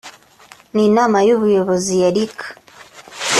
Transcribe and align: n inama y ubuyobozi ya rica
n 0.73 0.77
inama 0.87 1.17
y 1.27 1.33
ubuyobozi 1.35 1.93
ya 2.01 2.09
rica 2.15 2.47